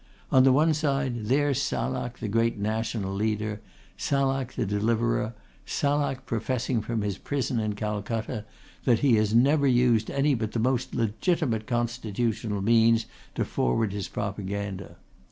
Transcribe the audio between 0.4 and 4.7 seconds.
the one side there's Salak the great national leader, Salak the